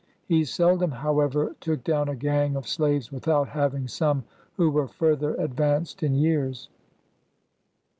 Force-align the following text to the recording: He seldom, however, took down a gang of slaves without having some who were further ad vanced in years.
He 0.25 0.45
seldom, 0.45 0.89
however, 0.89 1.55
took 1.59 1.83
down 1.83 2.09
a 2.09 2.15
gang 2.15 2.55
of 2.55 2.67
slaves 2.67 3.11
without 3.11 3.49
having 3.49 3.87
some 3.87 4.23
who 4.57 4.71
were 4.71 4.87
further 4.87 5.39
ad 5.39 5.55
vanced 5.55 6.01
in 6.01 6.15
years. 6.15 6.69